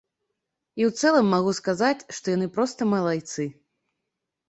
І 0.81 0.87
ў 0.89 1.01
цэлым 1.01 1.27
магу 1.35 1.53
сказаць, 1.59 2.01
што 2.17 2.25
яны 2.37 2.51
проста 2.59 2.81
малайцы. 2.97 3.51